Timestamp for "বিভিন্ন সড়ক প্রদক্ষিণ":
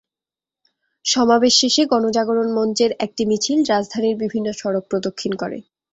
4.23-5.33